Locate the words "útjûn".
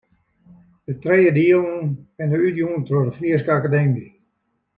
2.47-2.83